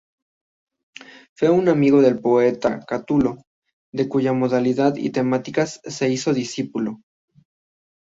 [1.35, 3.37] Fue un amigo del poeta Catulo,
[3.91, 7.01] de cuya modalidad y temáticas se hizo discípulo.